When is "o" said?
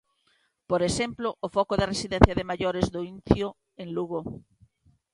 1.45-1.47